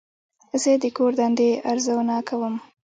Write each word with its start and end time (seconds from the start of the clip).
زه 0.61 0.71
د 0.83 0.85
کور 0.97 1.11
دندې 1.19 1.49
ارزونه 1.71 2.15
کوم. 2.29 2.53